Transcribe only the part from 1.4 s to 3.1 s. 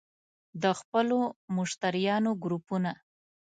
مشتریانو ګروپونه